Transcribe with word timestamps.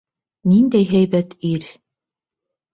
Ниндәй 0.51 0.87
һәйбәт 0.93 1.37
ир! 1.53 1.71